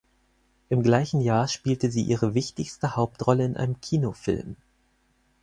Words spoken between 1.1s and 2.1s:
Jahr spielte sie